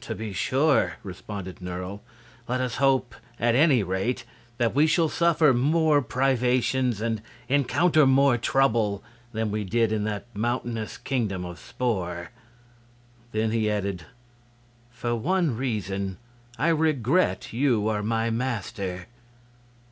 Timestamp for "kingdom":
10.98-11.44